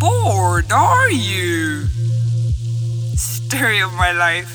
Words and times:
Bored, 0.00 0.72
are 0.72 1.10
you? 1.10 1.84
Story 3.16 3.82
of 3.82 3.92
my 3.92 4.12
life. 4.12 4.48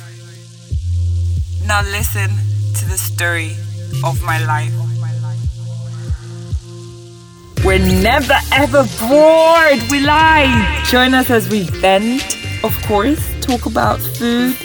Now 1.67 1.83
listen 1.83 2.31
to 2.73 2.85
the 2.89 2.97
story 2.97 3.51
of 4.03 4.23
my 4.23 4.43
life. 4.45 4.73
We're 7.63 7.77
never 7.77 8.33
ever 8.53 8.85
bored. 8.99 9.79
We 9.91 9.99
lie. 9.99 10.83
Join 10.89 11.13
us 11.13 11.29
as 11.29 11.47
we 11.47 11.61
vent, 11.63 12.23
of 12.63 12.75
course, 12.87 13.21
talk 13.41 13.67
about 13.67 13.99
food, 13.99 14.55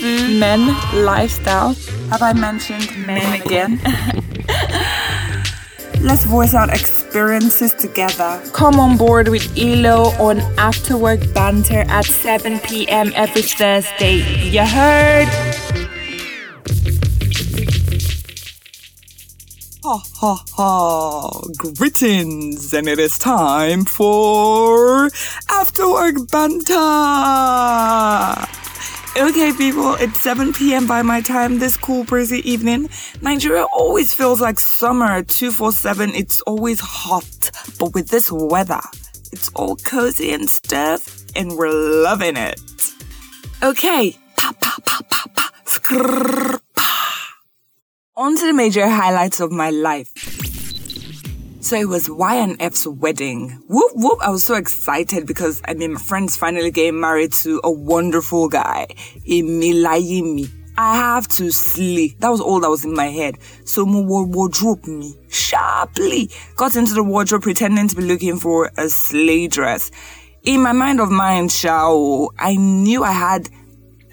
men, 0.41 0.67
lifestyle. 1.05 1.75
Have 2.09 2.23
I 2.23 2.33
mentioned 2.33 2.89
men 3.07 3.43
again? 3.43 3.79
Let's 6.01 6.25
voice 6.25 6.55
out 6.55 6.71
experiences 7.11 7.75
together. 7.75 8.41
Come 8.53 8.79
on 8.79 8.97
board 8.97 9.27
with 9.27 9.43
ELO 9.59 10.13
on 10.23 10.39
After 10.57 10.97
Work 10.97 11.35
Banter 11.35 11.85
at 11.89 12.05
7 12.05 12.61
p.m. 12.61 13.11
every 13.17 13.43
Thursday. 13.43 14.23
You 14.49 14.65
heard? 14.65 15.27
Ha 19.83 20.03
ha 20.21 20.45
ha! 20.55 21.31
Greetings, 21.77 22.73
and 22.73 22.87
it 22.87 23.01
is 23.01 23.19
time 23.19 23.85
for 23.85 25.11
After 25.51 25.91
Work 25.91 26.29
Banter! 26.31 26.77
Okay, 29.17 29.53
people, 29.53 29.95
it's 29.95 30.21
7 30.21 30.53
p.m. 30.53 30.87
by 30.87 31.03
my 31.03 31.21
time 31.21 31.59
this 31.59 31.77
cool, 31.77 32.05
breezy 32.05 32.49
evening. 32.49 32.89
Nigeria 33.21 33.65
always 33.65 34.15
feels 34.15 34.41
like 34.41 34.61
summer 34.61 35.25
247. 35.25 36.11
It's 36.15 36.41
always 36.43 36.79
hot, 36.79 37.51
but 37.81 37.93
with 37.93 38.09
this 38.09 38.31
weather, 38.31 38.81
it's 39.33 39.51
all 39.55 39.75
cozy 39.77 40.33
and 40.33 40.49
stuff, 40.49 41.25
and 41.35 41.59
we're 41.59 41.73
loving 41.73 42.37
it. 42.37 42.61
Okay, 43.65 44.17
pa 44.37 44.53
pa 44.61 44.77
pa 44.87 45.01
pa 45.11 45.25
pa, 45.35 45.51
skrrr, 45.67 46.61
pa. 46.77 47.35
On 48.17 48.37
to 48.37 48.47
the 48.47 48.55
major 48.55 48.89
highlights 48.89 49.41
of 49.41 49.51
my 49.51 49.71
life. 49.71 50.40
So 51.71 51.77
it 51.77 51.89
was 51.89 52.09
YNF's 52.09 52.85
wedding. 52.89 53.51
Whoop 53.69 53.93
whoop. 53.95 54.19
I 54.21 54.31
was 54.31 54.43
so 54.43 54.57
excited 54.57 55.25
because 55.25 55.63
I 55.65 55.75
mean 55.75 55.93
my 55.93 56.01
friend's 56.01 56.37
finally 56.37 56.73
getting 56.73 56.99
married 56.99 57.33
to 57.45 57.61
a 57.63 57.71
wonderful 57.71 58.49
guy. 58.49 58.89
Emilayimi. 59.25 60.51
I 60.77 60.97
have 60.97 61.29
to 61.29 61.53
slay. 61.53 62.17
That 62.19 62.29
was 62.31 62.41
all 62.41 62.59
that 62.59 62.71
was 62.71 62.85
in 62.85 62.93
my 62.93 63.07
head. 63.07 63.39
So 63.67 63.85
wa- 63.85 64.25
wardrobe 64.25 64.85
me 64.89 65.15
sharply. 65.29 66.29
Got 66.57 66.75
into 66.75 66.93
the 66.93 67.05
wardrobe 67.05 67.43
pretending 67.43 67.87
to 67.87 67.95
be 67.95 68.03
looking 68.03 68.41
for 68.41 68.73
a 68.77 68.89
slay 68.89 69.47
dress. 69.47 69.93
In 70.43 70.63
my 70.63 70.73
mind 70.73 70.99
of 70.99 71.13
mine, 71.13 71.49
shao, 71.51 72.31
I 72.37 72.57
knew 72.57 73.05
I 73.05 73.13
had 73.13 73.49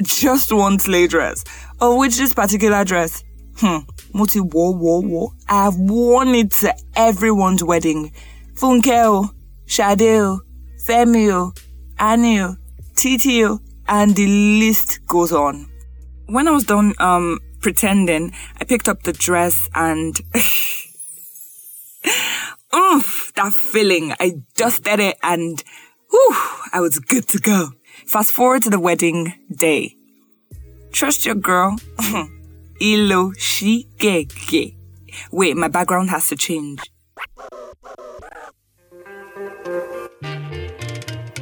just 0.03 0.53
one 0.53 0.77
slay 0.77 1.07
dress. 1.07 1.43
Of 1.81 1.95
which 1.97 2.17
this 2.17 2.35
particular 2.35 2.85
dress, 2.85 3.23
hmm, 3.57 3.77
Muti 4.13 4.39
wo 4.39 4.71
wo 4.71 4.99
wo. 5.01 5.33
I've 5.49 5.75
worn 5.75 6.29
it 6.29 6.51
to 6.51 6.75
everyone's 6.95 7.63
wedding. 7.63 8.11
Funkeo, 8.53 9.33
Shadeo, 9.65 10.39
Femio, 10.85 11.57
Anio, 11.99 12.57
Titio, 12.93 13.59
and 13.87 14.15
the 14.15 14.59
list 14.59 15.05
goes 15.07 15.31
on. 15.31 15.67
When 16.27 16.47
I 16.47 16.51
was 16.51 16.63
done 16.65 16.93
um 16.99 17.39
pretending, 17.61 18.33
I 18.59 18.65
picked 18.65 18.87
up 18.87 19.03
the 19.03 19.13
dress 19.13 19.69
and 19.75 20.19
oof, 22.75 23.31
that 23.35 23.53
feeling. 23.53 24.13
I 24.19 24.41
dusted 24.55 24.99
it 24.99 25.17
and 25.23 25.63
whew, 26.09 26.35
I 26.73 26.79
was 26.79 26.99
good 26.99 27.27
to 27.29 27.39
go. 27.39 27.71
Fast 28.05 28.31
forward 28.31 28.63
to 28.63 28.69
the 28.69 28.79
wedding 28.79 29.33
day. 29.53 29.95
Trust 30.91 31.25
your 31.25 31.35
girl. 31.35 31.77
Ilo 32.79 33.31
Shigege. 33.31 34.75
Wait, 35.31 35.57
my 35.57 35.67
background 35.67 36.09
has 36.09 36.27
to 36.27 36.35
change. 36.35 36.79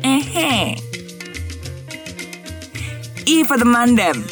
Eh 0.03 0.75
E 3.27 3.43
for 3.43 3.57
the 3.57 3.65
man 3.65 3.95
them. 3.95 4.23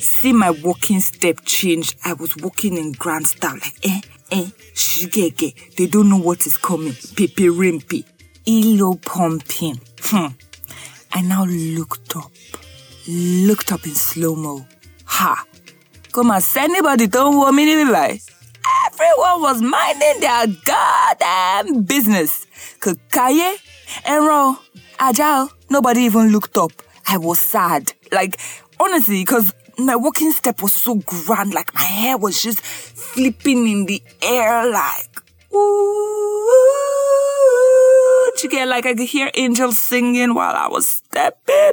See 0.00 0.32
my 0.32 0.50
walking 0.50 1.00
step 1.00 1.38
change. 1.44 1.96
I 2.04 2.14
was 2.14 2.36
walking 2.36 2.76
in 2.76 2.92
grand 2.92 3.26
style, 3.26 3.54
like 3.54 3.78
eh, 3.84 4.00
eh, 4.30 4.46
shigege. 4.74 5.76
They 5.76 5.86
don't 5.86 6.08
know 6.08 6.18
what 6.18 6.46
is 6.46 6.56
coming. 6.56 6.92
Pepe 6.92 7.48
rimpy. 7.48 8.04
Ilo 8.46 8.94
pumping. 8.94 9.80
Hmm. 10.00 10.28
I 11.12 11.22
now 11.22 11.44
looked 11.44 12.16
up. 12.16 12.32
Looked 13.08 13.72
up 13.72 13.84
in 13.84 13.94
slow 13.96 14.36
mo. 14.36 14.64
Ha! 15.06 15.44
Come 16.12 16.30
on, 16.30 16.40
say 16.40 16.62
anybody 16.62 17.08
don't 17.08 17.36
want 17.36 17.56
me 17.56 17.64
to 17.64 17.86
be. 17.86 18.20
Everyone 18.86 19.42
was 19.42 19.60
minding 19.60 20.20
their 20.20 20.46
goddamn 20.64 21.82
business. 21.82 22.46
Kakaye, 22.78 23.56
Enro, 24.04 24.56
Ajao, 24.98 25.50
nobody 25.68 26.02
even 26.02 26.28
looked 26.30 26.56
up. 26.56 26.70
I 27.08 27.16
was 27.16 27.40
sad. 27.40 27.92
Like, 28.12 28.38
honestly, 28.78 29.22
because 29.22 29.52
my 29.78 29.96
walking 29.96 30.30
step 30.30 30.62
was 30.62 30.72
so 30.72 30.94
grand. 30.94 31.54
Like, 31.54 31.74
my 31.74 31.82
hair 31.82 32.16
was 32.16 32.40
just 32.40 32.60
flipping 32.60 33.66
in 33.66 33.86
the 33.86 34.00
air, 34.22 34.70
like, 34.70 35.22
ooh. 35.52 37.41
You 38.42 38.48
get 38.48 38.68
like 38.68 38.86
I 38.86 38.94
could 38.94 39.08
hear 39.08 39.30
angels 39.34 39.78
singing 39.78 40.34
while 40.34 40.54
I 40.54 40.68
was 40.68 40.86
stepping, 40.86 41.72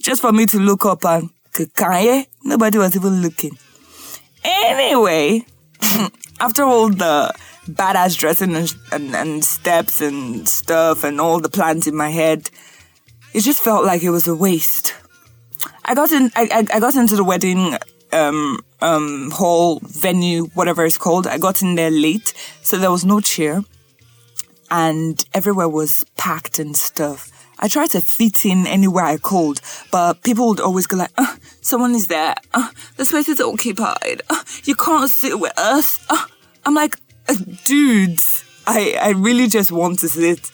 just 0.00 0.20
for 0.20 0.32
me 0.32 0.46
to 0.46 0.58
look 0.58 0.84
up 0.84 1.04
and 1.04 1.30
Kanye, 1.52 2.26
nobody 2.44 2.78
was 2.78 2.96
even 2.96 3.22
looking. 3.22 3.58
Anyway, 4.44 5.44
after 6.40 6.64
all 6.64 6.88
the 6.88 7.32
badass 7.68 8.16
dressing 8.16 8.54
and, 8.54 8.74
and, 8.92 9.14
and 9.14 9.44
steps 9.44 10.00
and 10.00 10.48
stuff 10.48 11.04
and 11.04 11.20
all 11.20 11.40
the 11.40 11.48
plans 11.48 11.86
in 11.86 11.96
my 11.96 12.10
head, 12.10 12.50
it 13.34 13.40
just 13.42 13.62
felt 13.62 13.84
like 13.84 14.02
it 14.02 14.10
was 14.10 14.26
a 14.26 14.34
waste. 14.34 14.94
I 15.84 15.94
got 15.94 16.12
in. 16.12 16.30
I, 16.36 16.48
I, 16.52 16.76
I 16.76 16.80
got 16.80 16.94
into 16.94 17.16
the 17.16 17.24
wedding 17.24 17.76
um, 18.12 18.58
um, 18.80 19.30
hall 19.30 19.80
venue, 19.82 20.46
whatever 20.54 20.84
it's 20.84 20.98
called. 20.98 21.26
I 21.26 21.38
got 21.38 21.62
in 21.62 21.74
there 21.74 21.90
late, 21.90 22.34
so 22.62 22.78
there 22.78 22.90
was 22.90 23.04
no 23.04 23.20
chair, 23.20 23.62
and 24.70 25.24
everywhere 25.34 25.68
was 25.68 26.04
packed 26.16 26.58
and 26.58 26.76
stuff. 26.76 27.30
I 27.60 27.68
tried 27.68 27.90
to 27.90 28.00
fit 28.00 28.46
in 28.46 28.66
anywhere 28.66 29.04
I 29.04 29.16
could, 29.16 29.60
but 29.90 30.22
people 30.22 30.48
would 30.48 30.60
always 30.60 30.86
go 30.86 30.96
like, 30.96 31.10
uh, 31.18 31.34
"Someone 31.60 31.94
is 31.94 32.06
there. 32.06 32.34
Uh, 32.54 32.68
the 32.96 33.04
space 33.04 33.28
is 33.28 33.40
occupied. 33.40 34.22
Uh, 34.30 34.42
you 34.64 34.74
can't 34.76 35.10
sit 35.10 35.40
with 35.40 35.58
us." 35.58 35.98
I'm 36.64 36.74
like, 36.74 36.96
uh, 37.28 37.34
"Dude, 37.64 38.20
I 38.66 38.96
I 39.00 39.10
really 39.10 39.48
just 39.48 39.72
want 39.72 39.98
to 40.00 40.08
sit. 40.08 40.52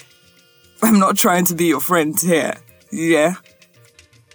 I'm 0.82 0.98
not 0.98 1.16
trying 1.16 1.44
to 1.47 1.54
be 1.54 1.66
your 1.66 1.80
friend 1.80 2.19
here. 2.19 2.54
Yeah." 2.91 3.34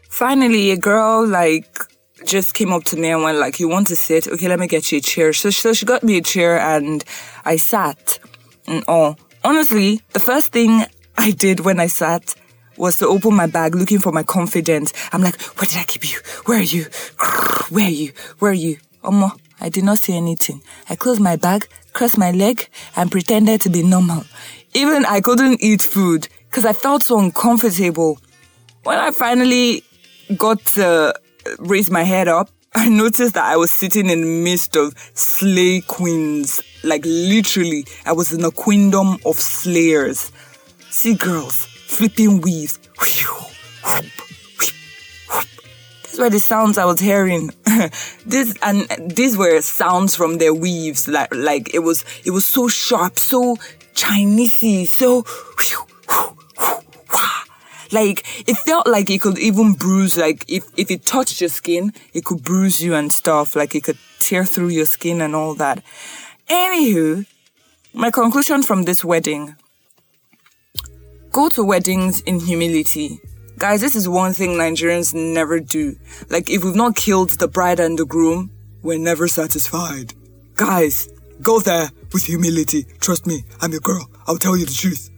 Finally, 0.09 0.71
a 0.71 0.77
girl 0.77 1.25
like 1.25 1.79
just 2.25 2.53
came 2.53 2.73
up 2.73 2.83
to 2.83 2.97
me 2.97 3.09
and 3.09 3.23
went 3.23 3.39
like, 3.39 3.59
"You 3.59 3.67
want 3.69 3.87
to 3.87 3.95
sit? 3.95 4.27
Okay, 4.27 4.47
let 4.47 4.59
me 4.59 4.67
get 4.67 4.91
you 4.91 4.99
a 4.99 5.01
chair." 5.01 5.33
So, 5.33 5.49
so 5.49 5.73
she 5.73 5.85
got 5.85 6.03
me 6.03 6.17
a 6.17 6.21
chair 6.21 6.59
and 6.59 7.03
I 7.45 7.57
sat. 7.57 8.19
And 8.67 8.83
oh, 8.87 9.15
honestly, 9.43 10.01
the 10.13 10.19
first 10.19 10.51
thing 10.51 10.85
I 11.17 11.31
did 11.31 11.61
when 11.61 11.79
I 11.79 11.87
sat 11.87 12.35
was 12.77 12.97
to 12.97 13.07
open 13.07 13.35
my 13.35 13.47
bag 13.47 13.75
looking 13.75 13.99
for 13.99 14.11
my 14.11 14.23
confidence. 14.23 14.93
I'm 15.11 15.21
like, 15.21 15.39
"Where 15.57 15.67
did 15.67 15.77
I 15.77 15.83
keep 15.83 16.09
you? 16.09 16.19
Where 16.45 16.59
are 16.59 16.61
you? 16.61 16.85
Where 17.69 17.85
are 17.85 17.89
you? 17.89 18.11
Where 18.39 18.51
are 18.51 18.55
you?" 18.55 18.77
Omo, 19.03 19.31
I 19.61 19.69
did 19.69 19.83
not 19.83 19.99
see 19.99 20.15
anything. 20.15 20.61
I 20.89 20.95
closed 20.95 21.21
my 21.21 21.35
bag, 21.35 21.67
crossed 21.93 22.17
my 22.17 22.31
leg, 22.31 22.67
and 22.95 23.11
pretended 23.11 23.61
to 23.61 23.69
be 23.69 23.83
normal. 23.83 24.23
Even 24.73 25.05
I 25.05 25.21
couldn't 25.21 25.61
eat 25.61 25.81
food 25.81 26.27
because 26.49 26.65
I 26.65 26.73
felt 26.73 27.03
so 27.03 27.19
uncomfortable. 27.19 28.19
When 28.83 28.97
I 28.97 29.11
finally 29.11 29.83
got 30.37 30.63
to 30.75 31.13
raise 31.59 31.89
my 31.89 32.03
head 32.03 32.27
up, 32.27 32.49
I 32.81 32.87
noticed 32.87 33.33
that 33.33 33.43
I 33.43 33.57
was 33.57 33.71
sitting 33.71 34.09
in 34.09 34.21
the 34.21 34.25
midst 34.25 34.77
of 34.77 34.93
slay 35.13 35.81
queens. 35.81 36.61
Like 36.81 37.03
literally, 37.05 37.85
I 38.05 38.13
was 38.13 38.31
in 38.31 38.45
a 38.45 38.51
queendom 38.51 39.17
of 39.25 39.37
slayers. 39.37 40.31
See 40.89 41.13
girls 41.13 41.65
flipping 41.65 42.39
weaves. 42.39 42.79
These 46.03 46.19
were 46.19 46.29
the 46.29 46.39
sounds 46.39 46.77
I 46.77 46.85
was 46.85 47.01
hearing. 47.01 47.51
this 48.25 48.55
and 48.63 48.87
these 49.13 49.35
were 49.35 49.59
sounds 49.59 50.15
from 50.15 50.37
their 50.37 50.53
weaves. 50.53 51.09
Like 51.09 51.35
like 51.35 51.73
it 51.73 51.79
was 51.79 52.05
it 52.23 52.31
was 52.31 52.45
so 52.45 52.69
sharp, 52.69 53.19
so 53.19 53.57
Chinesey, 53.93 54.87
so 54.87 55.25
like 57.91 58.25
it 58.47 58.57
felt 58.57 58.87
like 58.87 59.09
it 59.09 59.21
could 59.21 59.37
even 59.37 59.73
bruise 59.73 60.17
like 60.17 60.45
if 60.47 60.65
if 60.77 60.91
it 60.91 61.05
touched 61.05 61.41
your 61.41 61.49
skin 61.49 61.91
it 62.13 62.23
could 62.25 62.43
bruise 62.43 62.81
you 62.81 62.93
and 62.95 63.11
stuff 63.11 63.55
like 63.55 63.75
it 63.75 63.83
could 63.83 63.97
tear 64.19 64.45
through 64.45 64.69
your 64.69 64.85
skin 64.85 65.21
and 65.21 65.35
all 65.35 65.55
that 65.55 65.83
anywho 66.49 67.25
my 67.93 68.11
conclusion 68.11 68.61
from 68.61 68.83
this 68.83 69.03
wedding 69.03 69.55
go 71.31 71.49
to 71.49 71.63
weddings 71.63 72.21
in 72.21 72.39
humility. 72.39 73.19
Guys, 73.57 73.81
this 73.81 73.95
is 73.95 74.07
one 74.07 74.33
thing 74.33 74.51
Nigerians 74.51 75.13
never 75.13 75.59
do. 75.59 75.95
Like, 76.29 76.49
if 76.49 76.63
we've 76.63 76.75
not 76.75 76.95
killed 76.95 77.31
the 77.31 77.47
bride 77.47 77.79
and 77.79 77.97
the 77.97 78.05
groom, 78.05 78.51
we're 78.81 78.97
never 78.97 79.27
satisfied. 79.27 80.13
Guys, 80.55 81.09
go 81.41 81.59
there 81.59 81.89
with 82.13 82.23
humility. 82.25 82.85
Trust 82.99 83.27
me, 83.27 83.43
I'm 83.61 83.71
your 83.71 83.81
girl. 83.81 84.09
I'll 84.27 84.37
tell 84.37 84.57
you 84.57 84.65
the 84.65 84.73
truth. 84.73 85.09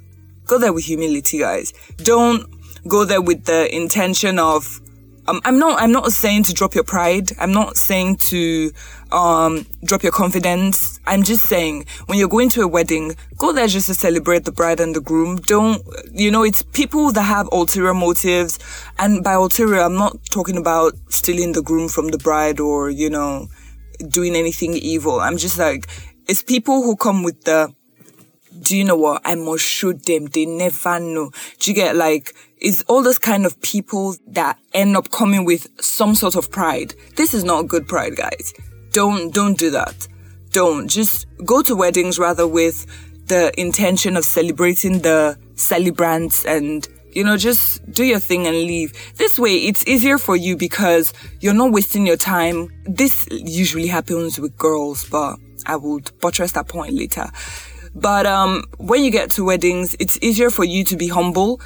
Go 0.45 0.57
there 0.57 0.73
with 0.73 0.85
humility, 0.85 1.39
guys. 1.39 1.71
Don't 1.97 2.47
go 2.87 3.05
there 3.05 3.21
with 3.21 3.45
the 3.45 3.73
intention 3.73 4.39
of 4.39 4.81
um, 5.27 5.39
I'm 5.45 5.59
not 5.59 5.81
I'm 5.81 5.91
not 5.91 6.11
saying 6.11 6.43
to 6.43 6.53
drop 6.53 6.73
your 6.73 6.83
pride. 6.83 7.31
I'm 7.39 7.51
not 7.51 7.77
saying 7.77 8.17
to 8.17 8.71
um, 9.11 9.65
drop 9.83 10.03
your 10.03 10.11
confidence. 10.11 10.99
I'm 11.05 11.23
just 11.23 11.43
saying 11.43 11.85
when 12.07 12.17
you're 12.17 12.27
going 12.27 12.49
to 12.49 12.61
a 12.61 12.67
wedding, 12.67 13.15
go 13.37 13.53
there 13.53 13.67
just 13.67 13.87
to 13.87 13.93
celebrate 13.93 14.45
the 14.45 14.51
bride 14.51 14.79
and 14.79 14.95
the 14.95 15.01
groom. 15.01 15.37
Don't 15.37 15.81
you 16.11 16.31
know 16.31 16.43
it's 16.43 16.63
people 16.63 17.11
that 17.11 17.21
have 17.21 17.47
ulterior 17.51 17.93
motives, 17.93 18.57
and 18.97 19.23
by 19.23 19.33
ulterior, 19.33 19.81
I'm 19.81 19.95
not 19.95 20.17
talking 20.31 20.57
about 20.57 20.93
stealing 21.09 21.51
the 21.53 21.61
groom 21.61 21.87
from 21.87 22.07
the 22.07 22.17
bride 22.17 22.59
or 22.59 22.89
you 22.89 23.09
know 23.09 23.47
doing 24.07 24.35
anything 24.35 24.73
evil. 24.73 25.19
I'm 25.19 25.37
just 25.37 25.59
like 25.59 25.87
it's 26.27 26.41
people 26.41 26.81
who 26.81 26.95
come 26.95 27.23
with 27.23 27.43
the 27.43 27.73
do 28.59 28.77
you 28.77 28.83
know 28.83 28.95
what? 28.95 29.21
I 29.25 29.35
must 29.35 29.63
show 29.63 29.93
them. 29.93 30.25
They 30.25 30.45
never 30.45 30.99
know. 30.99 31.31
Do 31.59 31.71
you 31.71 31.75
get 31.75 31.95
like, 31.95 32.35
it's 32.57 32.83
all 32.83 33.01
those 33.01 33.19
kind 33.19 33.45
of 33.45 33.59
people 33.61 34.15
that 34.27 34.59
end 34.73 34.95
up 34.95 35.11
coming 35.11 35.45
with 35.45 35.67
some 35.81 36.15
sort 36.15 36.35
of 36.35 36.51
pride. 36.51 36.93
This 37.15 37.33
is 37.33 37.43
not 37.43 37.67
good 37.67 37.87
pride, 37.87 38.15
guys. 38.15 38.53
Don't, 38.91 39.33
don't 39.33 39.57
do 39.57 39.71
that. 39.71 40.07
Don't. 40.51 40.87
Just 40.87 41.25
go 41.45 41.61
to 41.61 41.75
weddings 41.75 42.19
rather 42.19 42.47
with 42.47 42.85
the 43.27 43.51
intention 43.59 44.17
of 44.17 44.25
celebrating 44.25 44.99
the 44.99 45.37
celebrants 45.55 46.45
and 46.45 46.87
you 47.13 47.23
know, 47.23 47.37
just 47.37 47.89
do 47.91 48.03
your 48.03 48.19
thing 48.19 48.47
and 48.47 48.55
leave. 48.55 48.93
This 49.15 49.37
way, 49.37 49.55
it's 49.57 49.85
easier 49.85 50.17
for 50.17 50.35
you 50.35 50.55
because 50.55 51.13
you're 51.41 51.53
not 51.53 51.71
wasting 51.71 52.07
your 52.07 52.17
time. 52.17 52.69
This 52.85 53.27
usually 53.31 53.87
happens 53.87 54.39
with 54.39 54.57
girls, 54.57 55.05
but 55.09 55.37
I 55.65 55.75
would 55.75 56.11
buttress 56.19 56.53
that 56.53 56.67
point 56.67 56.93
later. 56.93 57.29
But 57.95 58.25
um, 58.25 58.63
when 58.77 59.03
you 59.03 59.11
get 59.11 59.31
to 59.31 59.45
weddings, 59.45 59.95
it's 59.99 60.17
easier 60.21 60.49
for 60.49 60.63
you 60.63 60.83
to 60.85 60.95
be 60.95 61.07
humble. 61.07 61.59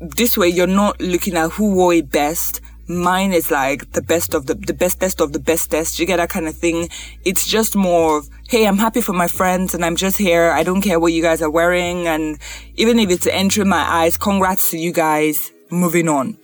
This 0.00 0.36
way, 0.36 0.48
you're 0.48 0.66
not 0.66 1.00
looking 1.00 1.36
at 1.36 1.52
who 1.52 1.74
wore 1.74 1.94
it 1.94 2.10
best. 2.10 2.60
Mine 2.86 3.32
is 3.32 3.50
like 3.50 3.92
the 3.92 4.02
best 4.02 4.34
of 4.34 4.46
the, 4.46 4.54
the 4.54 4.74
bestest 4.74 5.20
of 5.20 5.32
the 5.32 5.38
bestest. 5.38 5.98
You 5.98 6.06
get 6.06 6.16
that 6.16 6.28
kind 6.28 6.48
of 6.48 6.56
thing. 6.56 6.88
It's 7.24 7.46
just 7.46 7.76
more 7.76 8.18
of, 8.18 8.28
hey, 8.48 8.66
I'm 8.66 8.78
happy 8.78 9.00
for 9.00 9.12
my 9.12 9.28
friends 9.28 9.74
and 9.74 9.84
I'm 9.84 9.96
just 9.96 10.18
here. 10.18 10.50
I 10.50 10.64
don't 10.64 10.82
care 10.82 10.98
what 10.98 11.12
you 11.12 11.22
guys 11.22 11.40
are 11.40 11.50
wearing. 11.50 12.08
And 12.08 12.38
even 12.74 12.98
if 12.98 13.10
it's 13.10 13.26
entering 13.28 13.68
my 13.68 13.82
eyes, 13.82 14.18
congrats 14.18 14.70
to 14.70 14.78
you 14.78 14.92
guys. 14.92 15.52
Moving 15.70 16.08
on. 16.08 16.36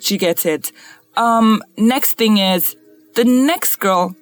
She 0.00 0.16
gets 0.16 0.46
it. 0.46 0.72
Um, 1.16 1.62
next 1.76 2.14
thing 2.14 2.38
is 2.38 2.74
the 3.14 3.24
next 3.24 3.76
girl 3.76 4.16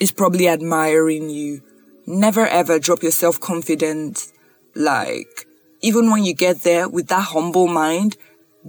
is 0.00 0.10
probably 0.10 0.48
admiring 0.48 1.28
you 1.28 1.62
never 2.08 2.46
ever 2.46 2.78
drop 2.78 3.02
your 3.02 3.12
self 3.12 3.38
confidence. 3.38 4.32
Like, 4.74 5.46
even 5.82 6.10
when 6.10 6.24
you 6.24 6.34
get 6.34 6.62
there 6.62 6.88
with 6.88 7.08
that 7.08 7.28
humble 7.28 7.68
mind, 7.68 8.16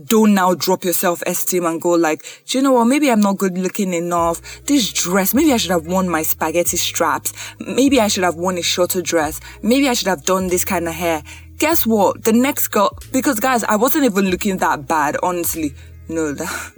don't 0.06 0.34
now 0.34 0.54
drop 0.54 0.84
your 0.84 0.94
self 0.94 1.22
esteem 1.24 1.66
and 1.66 1.82
go 1.82 1.92
like, 1.92 2.24
do 2.46 2.58
you 2.58 2.64
know 2.64 2.74
what? 2.74 2.86
Maybe 2.86 3.10
I'm 3.10 3.22
not 3.22 3.38
good 3.38 3.58
looking 3.58 3.94
enough. 3.94 4.64
This 4.66 4.92
dress, 4.92 5.34
maybe 5.34 5.54
I 5.54 5.58
should 5.58 5.72
have 5.72 5.88
worn 5.88 6.10
my 6.10 6.24
spaghetti 6.24 6.78
straps. 6.78 7.34
Maybe 7.60 8.00
I 8.00 8.08
should 8.08 8.24
have 8.24 8.36
worn 8.36 8.58
a 8.58 8.62
shorter 8.62 9.02
dress. 9.02 9.40
Maybe 9.64 9.88
I 9.88 9.94
should 9.94 10.08
have 10.08 10.26
done 10.26 10.48
this 10.48 10.66
kind 10.66 10.88
of 10.88 10.94
hair. 10.94 11.24
Guess 11.58 11.86
what? 11.86 12.24
The 12.24 12.32
next 12.32 12.70
girl, 12.70 12.98
because 13.12 13.40
guys, 13.40 13.64
I 13.64 13.76
wasn't 13.76 14.06
even 14.06 14.30
looking 14.30 14.58
that 14.58 14.88
bad, 14.88 15.18
honestly 15.24 15.74
no, 16.10 16.34
that, 16.34 16.72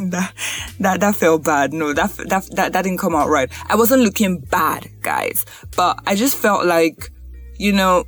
that, 0.10 0.32
that, 0.78 1.00
that 1.00 1.16
felt 1.16 1.44
bad. 1.44 1.72
No, 1.72 1.92
that, 1.92 2.10
that, 2.28 2.48
that, 2.52 2.72
that 2.72 2.82
didn't 2.82 2.98
come 2.98 3.14
out 3.14 3.28
right. 3.28 3.50
I 3.68 3.76
wasn't 3.76 4.02
looking 4.02 4.38
bad, 4.38 4.88
guys, 5.02 5.44
but 5.76 6.00
I 6.06 6.14
just 6.14 6.36
felt 6.36 6.64
like, 6.64 7.10
you 7.58 7.72
know, 7.72 8.04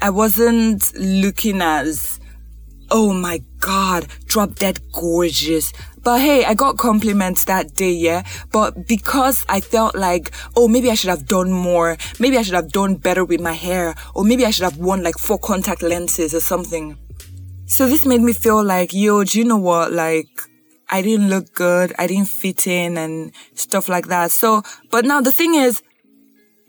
I 0.00 0.10
wasn't 0.10 0.94
looking 0.94 1.62
as, 1.62 2.20
oh 2.90 3.12
my 3.14 3.42
God, 3.58 4.06
drop 4.26 4.56
dead 4.56 4.80
gorgeous. 4.92 5.72
But 6.02 6.20
hey, 6.20 6.44
I 6.44 6.54
got 6.54 6.76
compliments 6.76 7.44
that 7.44 7.74
day, 7.74 7.90
yeah. 7.90 8.22
But 8.52 8.86
because 8.86 9.44
I 9.48 9.60
felt 9.60 9.96
like, 9.96 10.30
oh, 10.54 10.68
maybe 10.68 10.90
I 10.90 10.94
should 10.94 11.10
have 11.10 11.26
done 11.26 11.50
more. 11.50 11.96
Maybe 12.20 12.36
I 12.36 12.42
should 12.42 12.54
have 12.54 12.70
done 12.70 12.94
better 12.96 13.24
with 13.24 13.40
my 13.40 13.54
hair. 13.54 13.94
Or 14.14 14.22
maybe 14.22 14.44
I 14.46 14.50
should 14.50 14.64
have 14.64 14.76
worn 14.76 15.02
like 15.02 15.18
four 15.18 15.38
contact 15.38 15.82
lenses 15.82 16.32
or 16.32 16.40
something. 16.40 16.96
So 17.68 17.88
this 17.88 18.06
made 18.06 18.22
me 18.22 18.32
feel 18.32 18.62
like, 18.62 18.92
yo, 18.92 19.24
do 19.24 19.40
you 19.40 19.44
know 19.44 19.56
what? 19.56 19.92
Like, 19.92 20.28
I 20.88 21.02
didn't 21.02 21.28
look 21.28 21.52
good. 21.52 21.92
I 21.98 22.06
didn't 22.06 22.28
fit 22.28 22.68
in 22.68 22.96
and 22.96 23.32
stuff 23.54 23.88
like 23.88 24.06
that. 24.06 24.30
So, 24.30 24.62
but 24.88 25.04
now 25.04 25.20
the 25.20 25.32
thing 25.32 25.56
is, 25.56 25.82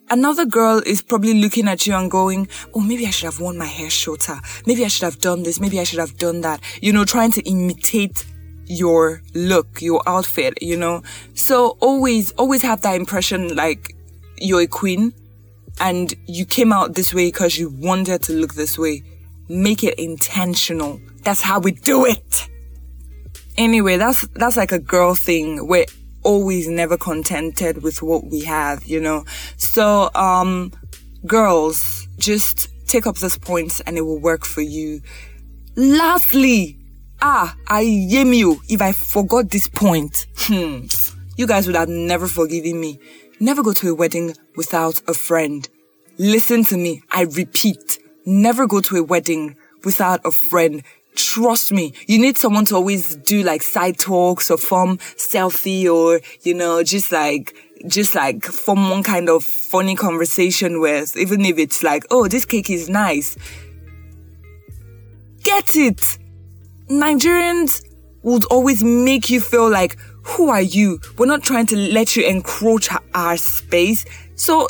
another 0.10 0.44
girl 0.44 0.82
is 0.84 1.04
probably 1.04 1.40
looking 1.40 1.68
at 1.68 1.86
you 1.86 1.94
and 1.94 2.10
going, 2.10 2.48
Oh, 2.74 2.80
maybe 2.80 3.06
I 3.06 3.12
should 3.12 3.26
have 3.26 3.40
worn 3.40 3.60
my 3.60 3.66
hair 3.66 3.92
shorter. 3.92 4.40
Maybe 4.66 4.84
I 4.84 4.88
should 4.88 5.04
have 5.04 5.20
done 5.20 5.44
this. 5.44 5.60
Maybe 5.60 5.80
I 5.80 5.84
should 5.84 6.00
have 6.00 6.18
done 6.18 6.42
that. 6.42 6.62
You 6.82 6.92
know, 6.94 7.06
trying 7.06 7.32
to 7.34 7.48
imitate 7.48 8.26
your 8.66 9.22
look, 9.36 9.82
your 9.84 10.02
outfit, 10.08 10.62
you 10.64 10.78
know? 10.78 11.04
So 11.36 11.78
always, 11.80 12.32
always 12.34 12.64
have 12.64 12.82
that 12.82 12.96
impression 12.96 13.56
like 13.56 13.96
you're 14.40 14.62
a 14.62 14.68
queen 14.68 15.14
and 15.80 16.16
you 16.26 16.44
came 16.44 16.74
out 16.74 16.96
this 16.96 17.14
way 17.14 17.28
because 17.28 17.56
you 17.60 17.70
wanted 17.70 18.24
to 18.24 18.34
look 18.34 18.56
this 18.56 18.80
way 18.80 19.04
make 19.50 19.84
it 19.84 19.98
intentional. 20.00 21.00
That's 21.24 21.42
how 21.42 21.60
we 21.60 21.72
do 21.72 22.06
it. 22.06 22.50
Anyway, 23.58 23.98
that's, 23.98 24.28
that's 24.30 24.58
like 24.58 24.72
a 24.72 24.80
girl 24.80 25.16
thing. 25.16 25.68
We're 25.68 25.86
always 26.24 26.68
never 26.68 26.98
contented 26.98 27.84
with 27.84 28.02
what 28.02 28.26
we 28.26 28.42
have, 28.42 28.86
you 28.86 29.00
know? 29.00 29.26
So, 29.58 30.10
um, 30.14 30.72
girls, 31.26 32.08
just 32.18 32.70
take 32.88 33.08
up 33.08 33.18
this 33.18 33.38
point 33.38 33.82
and 33.86 33.98
it 33.98 34.02
will 34.02 34.20
work 34.20 34.46
for 34.46 34.62
you. 34.62 35.02
Lastly, 35.76 36.78
ah, 37.22 37.56
I 37.68 37.82
yam 37.82 38.34
you 38.34 38.62
if 38.70 38.82
I 38.82 38.92
forgot 38.92 39.50
this 39.50 39.68
point. 39.68 40.28
Hmm. 40.38 40.86
You 41.36 41.46
guys 41.46 41.68
would 41.68 41.76
have 41.76 41.90
never 41.90 42.28
forgiven 42.28 42.80
me. 42.80 43.00
Never 43.40 43.62
go 43.62 43.74
to 43.74 43.90
a 43.90 43.96
wedding 43.96 44.36
without 44.56 45.02
a 45.08 45.14
friend. 45.14 45.68
Listen 46.18 46.64
to 46.66 46.78
me. 46.78 47.04
I 47.12 47.24
repeat 47.24 48.00
never 48.28 48.68
go 48.68 48.82
to 48.82 48.98
a 48.98 49.04
wedding 49.04 49.56
without 49.84 50.20
a 50.26 50.32
friend. 50.32 50.84
Trust 51.16 51.72
me, 51.72 51.94
you 52.08 52.20
need 52.20 52.38
someone 52.38 52.66
to 52.66 52.76
always 52.76 53.16
do 53.16 53.42
like 53.42 53.64
side 53.64 53.98
talks 53.98 54.52
or 54.52 54.58
form 54.58 54.98
selfie 54.98 55.86
or, 55.92 56.22
you 56.44 56.54
know, 56.54 56.84
just 56.84 57.12
like, 57.12 57.56
just 57.88 58.14
like 58.14 58.44
form 58.44 58.90
one 58.90 59.02
kind 59.02 59.30
of 59.30 59.44
funny 59.44 59.96
conversation 59.96 60.80
with, 60.80 61.18
even 61.18 61.44
if 61.46 61.58
it's 61.58 61.82
like, 61.82 62.04
oh, 62.12 62.28
this 62.28 62.46
cake 62.46 62.70
is 62.70 62.90
nice. 62.90 63.36
Get 65.44 65.76
it! 65.76 66.20
Nigerians 66.90 67.82
would 68.22 68.44
always 68.46 68.84
make 68.84 69.30
you 69.30 69.40
feel 69.42 69.70
like, 69.70 69.98
who 70.24 70.50
are 70.50 70.62
you? 70.62 71.00
We're 71.18 71.26
not 71.26 71.44
trying 71.44 71.66
to 71.68 71.78
let 71.78 72.16
you 72.16 72.26
encroach 72.26 72.90
our 73.14 73.38
space. 73.38 74.06
So 74.36 74.68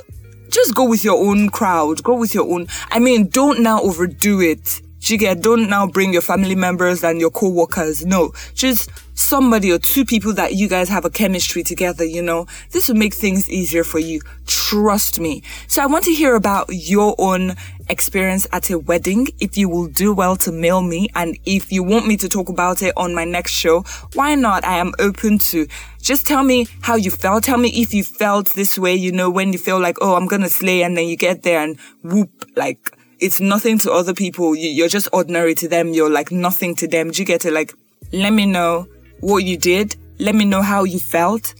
just 0.58 0.74
go 0.74 0.84
with 0.90 1.04
your 1.04 1.24
own 1.24 1.50
crowd. 1.50 2.04
Go 2.04 2.16
with 2.16 2.34
your 2.34 2.52
own. 2.52 2.68
I 2.90 2.98
mean, 2.98 3.28
don't 3.28 3.60
now 3.62 3.80
overdo 3.82 4.42
it. 4.42 4.82
You 5.10 5.18
get, 5.18 5.42
don't 5.42 5.70
now 5.70 5.88
bring 5.88 6.14
your 6.14 6.22
family 6.22 6.56
members 6.56 7.04
and 7.04 7.20
your 7.20 7.32
co-workers. 7.32 8.06
No, 8.06 8.34
just 8.54 8.90
somebody 9.18 9.72
or 9.72 9.80
two 9.80 10.06
people 10.06 10.34
that 10.34 10.54
you 10.56 10.68
guys 10.68 10.90
have 10.90 11.06
a 11.06 11.10
chemistry 11.10 11.64
together, 11.64 12.06
you 12.06 12.22
know, 12.22 12.46
this 12.72 12.88
will 12.88 12.96
make 12.96 13.14
things 13.14 13.50
easier 13.50 13.84
for 13.84 14.00
you. 14.00 14.22
Trust 14.46 15.20
me. 15.20 15.44
So 15.68 15.82
I 15.82 15.88
want 15.88 16.06
to 16.06 16.14
hear 16.14 16.36
about 16.36 16.68
your 16.70 17.16
own 17.18 17.56
experience 17.90 18.48
at 18.52 18.70
a 18.70 18.78
wedding. 18.78 19.28
If 19.40 19.58
you 19.58 19.70
will 19.70 19.88
do 19.88 20.14
well 20.14 20.36
to 20.38 20.52
mail 20.52 20.82
me 20.82 21.10
and 21.16 21.38
if 21.46 21.72
you 21.72 21.84
want 21.84 22.06
me 22.06 22.18
to 22.18 22.30
talk 22.30 22.50
about 22.50 22.84
it 22.84 22.94
on 22.96 23.16
my 23.16 23.24
next 23.24 23.54
show, 23.54 23.84
why 24.14 24.36
not? 24.36 24.66
I 24.66 24.78
am 24.78 24.94
open 25.00 25.40
to 25.40 25.68
just 26.02 26.28
tell 26.28 26.44
me 26.44 26.68
how 26.82 26.96
you 26.96 27.12
felt. 27.12 27.44
Tell 27.46 27.58
me 27.58 27.70
if 27.70 27.94
you 27.94 28.04
felt 28.04 28.50
this 28.52 28.78
way, 28.78 28.96
you 28.96 29.12
know, 29.12 29.30
when 29.30 29.52
you 29.52 29.60
feel 29.60 29.80
like, 29.80 29.98
oh, 30.02 30.16
I'm 30.16 30.28
going 30.28 30.42
to 30.42 30.50
slay 30.50 30.84
and 30.84 30.96
then 30.98 31.08
you 31.08 31.18
get 31.18 31.44
there 31.44 31.62
and 31.62 31.80
whoop, 32.04 32.46
like, 32.56 32.97
it's 33.20 33.40
nothing 33.40 33.78
to 33.80 33.92
other 33.92 34.14
people. 34.14 34.56
You're 34.56 34.88
just 34.88 35.10
ordinary 35.12 35.56
to 35.56 35.68
them. 35.68 35.90
You're 35.90 36.10
like 36.10 36.32
nothing 36.32 36.76
to 36.76 36.88
them. 36.88 37.12
Do 37.12 37.22
you 37.22 37.26
get 37.26 37.46
it? 37.46 37.54
Like, 37.54 37.74
let 38.12 38.32
me 38.32 38.46
know 38.46 38.88
what 39.20 39.44
you 39.44 39.58
did. 39.58 39.96
Let 40.20 40.36
me 40.36 40.46
know 40.46 40.62
how 40.62 40.84
you 40.84 41.00
felt. 41.00 41.54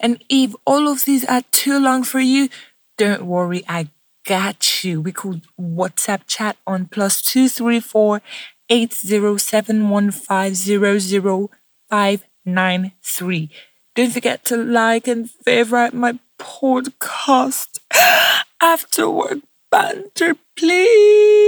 And 0.00 0.24
if 0.30 0.54
all 0.64 0.88
of 0.88 1.04
these 1.04 1.26
are 1.26 1.42
too 1.50 1.78
long 1.78 2.02
for 2.02 2.20
you, 2.20 2.48
don't 2.96 3.26
worry, 3.26 3.62
I 3.68 3.90
got 4.26 4.84
you. 4.84 5.00
We 5.00 5.12
could 5.12 5.42
WhatsApp 5.60 6.22
chat 6.26 6.56
on 6.66 6.86
plus 6.86 7.22
two 7.22 7.48
three 7.48 7.80
four 7.80 8.22
eight 8.68 8.92
zero 8.92 9.36
seven 9.36 9.88
one 9.88 10.10
five 10.10 10.56
zero 10.56 10.98
zero 10.98 11.50
five 11.90 12.24
nine 12.44 12.92
three. 13.02 13.50
Don't 13.94 14.12
forget 14.12 14.44
to 14.46 14.56
like 14.56 15.06
and 15.06 15.30
favorite 15.30 15.92
my 15.94 16.18
podcast 16.38 17.78
after 18.62 19.10
work 19.10 19.38
banter, 19.70 20.36
please. 20.56 21.41